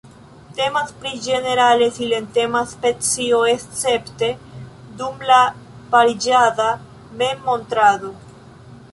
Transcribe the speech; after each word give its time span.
Temas 0.59 0.91
pri 1.01 1.09
ĝenerale 1.23 1.89
silentema 1.97 2.61
specio, 2.71 3.41
escepte 3.51 4.29
dum 5.01 5.21
la 5.31 5.37
pariĝada 5.97 6.67
memmontrado. 7.21 8.11